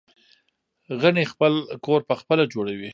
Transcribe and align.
غڼې 1.01 1.23
خپل 1.31 1.53
کور 1.85 1.99
پخپله 2.09 2.43
جوړوي 2.53 2.89